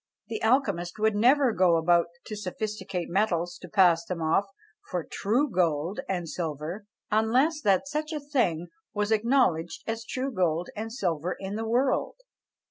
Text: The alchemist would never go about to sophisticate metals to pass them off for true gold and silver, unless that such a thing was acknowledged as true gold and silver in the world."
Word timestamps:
The 0.29 0.41
alchemist 0.41 0.97
would 0.97 1.13
never 1.13 1.53
go 1.53 1.75
about 1.75 2.07
to 2.25 2.35
sophisticate 2.35 3.07
metals 3.07 3.59
to 3.61 3.69
pass 3.69 4.03
them 4.03 4.19
off 4.19 4.45
for 4.89 5.03
true 5.07 5.47
gold 5.47 5.99
and 6.09 6.27
silver, 6.27 6.87
unless 7.11 7.61
that 7.61 7.87
such 7.87 8.11
a 8.11 8.19
thing 8.19 8.69
was 8.95 9.11
acknowledged 9.11 9.83
as 9.85 10.03
true 10.03 10.31
gold 10.31 10.69
and 10.75 10.91
silver 10.91 11.35
in 11.39 11.53
the 11.55 11.67
world." 11.67 12.15